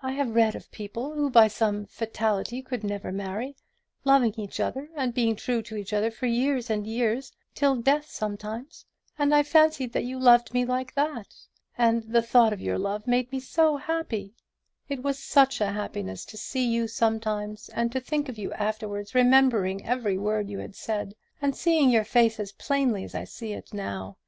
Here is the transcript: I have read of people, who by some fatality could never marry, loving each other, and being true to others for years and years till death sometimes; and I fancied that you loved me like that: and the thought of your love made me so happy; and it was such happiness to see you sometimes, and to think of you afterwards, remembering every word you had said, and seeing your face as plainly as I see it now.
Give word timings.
I 0.00 0.12
have 0.12 0.36
read 0.36 0.54
of 0.54 0.70
people, 0.70 1.12
who 1.14 1.28
by 1.28 1.48
some 1.48 1.86
fatality 1.86 2.62
could 2.62 2.84
never 2.84 3.10
marry, 3.10 3.56
loving 4.04 4.32
each 4.38 4.60
other, 4.60 4.88
and 4.94 5.12
being 5.12 5.34
true 5.34 5.60
to 5.62 5.96
others 5.96 6.14
for 6.14 6.26
years 6.26 6.70
and 6.70 6.86
years 6.86 7.32
till 7.56 7.74
death 7.74 8.08
sometimes; 8.08 8.86
and 9.18 9.34
I 9.34 9.42
fancied 9.42 9.92
that 9.92 10.04
you 10.04 10.20
loved 10.20 10.54
me 10.54 10.64
like 10.64 10.94
that: 10.94 11.34
and 11.76 12.04
the 12.04 12.22
thought 12.22 12.52
of 12.52 12.60
your 12.60 12.78
love 12.78 13.08
made 13.08 13.32
me 13.32 13.40
so 13.40 13.76
happy; 13.76 14.34
and 14.88 15.00
it 15.00 15.02
was 15.02 15.18
such 15.18 15.58
happiness 15.58 16.24
to 16.26 16.36
see 16.36 16.64
you 16.64 16.86
sometimes, 16.86 17.68
and 17.70 17.90
to 17.90 17.98
think 17.98 18.28
of 18.28 18.38
you 18.38 18.52
afterwards, 18.52 19.16
remembering 19.16 19.84
every 19.84 20.16
word 20.16 20.48
you 20.48 20.60
had 20.60 20.76
said, 20.76 21.16
and 21.40 21.56
seeing 21.56 21.90
your 21.90 22.04
face 22.04 22.38
as 22.38 22.52
plainly 22.52 23.02
as 23.02 23.16
I 23.16 23.24
see 23.24 23.52
it 23.52 23.74
now. 23.74 24.18